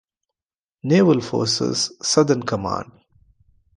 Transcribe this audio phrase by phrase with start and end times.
[0.81, 2.91] Naval Forces Southern Command.